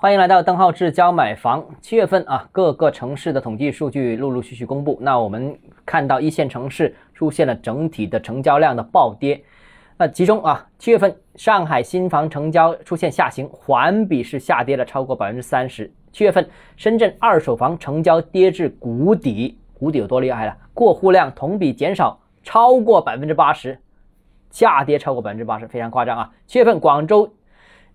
[0.00, 1.66] 欢迎来到邓浩志教买房。
[1.80, 4.96] 七月份啊，各个城市的统计数据陆陆续续公布。
[5.00, 9.42] 那我们看到一线城市出现了整体的成交量的暴跌。
[9.96, 15.92] 那其中啊，七月份上海新房成交出现下行，环比是下跌了超过百分之三十。
[16.12, 20.56] 七月份深圳二手房成交跌至谷底，谷底有多厉害了？
[20.74, 23.76] 过户量同比减少超过百分之八十，
[24.52, 26.30] 下跌超过百分之八十，非常夸张啊！
[26.46, 27.28] 七月份广州。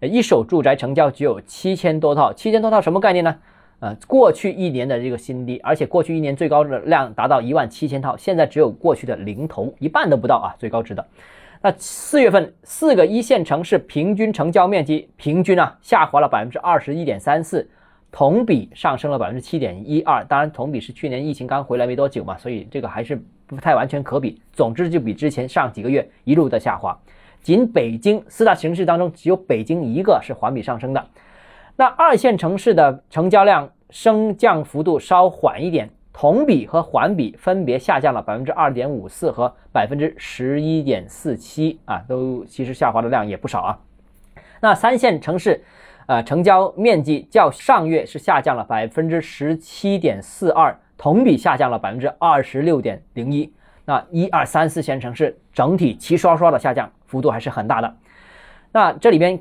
[0.08, 3.36] 一手住宅成交只有七千多套，七千多套什么概念呢？
[3.80, 11.06] 呃，过去一年的这个新低，而且过去一年最高的量达到一万七千套，现在只有过去的零头，一半都不到啊，最高值的。
[11.62, 17.70] 那四月份四个一线城市平均成交面积平均啊下滑了百分之二十一点三四，
[18.10, 20.24] 同比上升了百分之七点一二。
[20.26, 24.42] 当然，同比是去年疫情刚回来没多久嘛，所以这个还是不太完全可比。
[24.54, 26.98] 总之，就比之前上几个月一路的下滑。
[27.44, 31.06] 仅北京四大城市当中，只有北京一个是环比上升的。
[31.76, 43.80] 那二线城市的成交量升降幅度稍缓一点，同比和环比分别下降了百分之二点五四和百分之十一点四七啊，都其实下滑的量也不少啊。
[44.62, 45.62] 那三线城市，
[46.08, 53.52] 呃，成交面积较上月是下降了百分之十七点四二，同比下降了百分之二十六点零一。
[53.86, 56.92] 那一二三四线城市整体齐刷刷的下降。
[57.06, 57.96] 幅度还是很大的。
[58.72, 59.40] 那这里边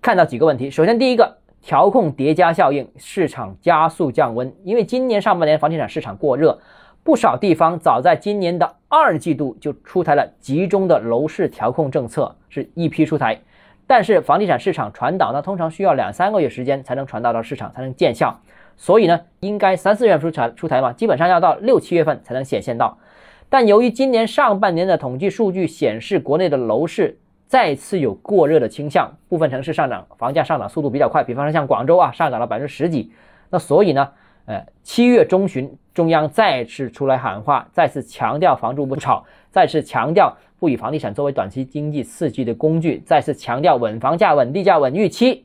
[0.00, 4.52] 看到几个问题，首先第一个，调控叠加效应，市场加速降温。
[4.64, 6.58] 因为今年上半年房地产市场过热，
[7.04, 13.40] 不少地方早在今年的二季度就出台了集中的楼市调控政策，是一批出台。
[13.86, 18.36] 但是房地产市场传导呢，通常需要两三个月时间才能传导到市场，才能见效。
[18.76, 22.98] 所以呢，应该三四月份出台出台嘛，基本上要到六七月份才能显现到。
[23.52, 33.12] 但由于今年上半年的统计数据显示，国内的楼市再次有过热的倾向，部分城市上涨，房价上涨速度比较快，比方说像广州啊，上涨了百分之十几。
[33.50, 34.08] 那所以呢，
[34.46, 45.44] 呃，七月中旬，中央再次出来喊话，再次强调房住不炒，再次强调不以房地产作为短期经济刺激的工具，再次强调稳房价、稳地价、稳预期。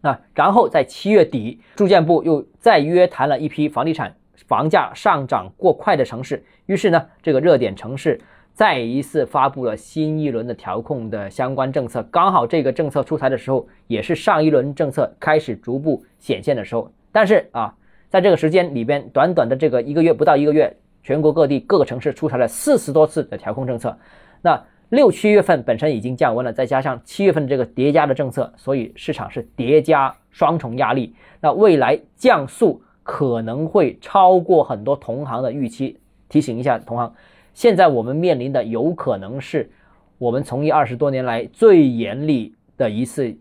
[0.00, 4.16] 啊，然后在七月底，住建部又再约谈了一批房地产。
[4.46, 8.20] 房价上涨过快的城市，于是呢，这个热点城市
[8.52, 12.02] 再一次发布了新一轮的调控的相关政策。
[12.10, 16.92] 刚好这个政策出台的时候，也是上一轮政策开始逐步显现的时候。
[17.10, 17.74] 但是啊，
[18.08, 23.96] 在这个时间里边，短短的这个一个月不到一个月，全国各地各个城市出台了四十多次的调控政策。
[24.42, 31.14] 那六七月份本身已经降温了，再加上七月份这个叠加的政策，所以市场是叠加双重压力。
[31.40, 32.82] 那未来降速。
[33.02, 35.98] 可能会超过很多同行的预期。
[36.28, 37.12] 提醒一下同行，
[37.52, 39.70] 现在我们面临的有可能是
[40.16, 43.36] 我们从业二十多年来最严厉的一次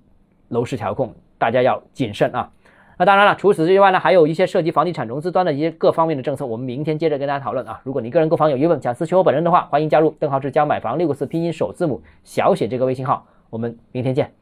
[0.50, 2.52] 楼市调控，大家要谨慎啊。
[2.98, 7.80] 那当然了，除此之外呢，还有一些涉及房地产融资端的一些各方面的政策，我们明天接着跟大家讨论啊。
[7.84, 14.41] 如果你个人购房有疑问，想咨询我本人的话，欢迎加入邓浩志教买房六个字拼音首字母小写这个微信号，我们明天见。